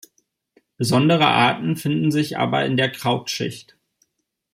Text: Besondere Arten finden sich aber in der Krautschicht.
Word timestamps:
Besondere 0.77 1.27
Arten 1.27 1.75
finden 1.77 2.09
sich 2.09 2.35
aber 2.39 2.65
in 2.65 2.75
der 2.75 2.89
Krautschicht. 2.91 3.77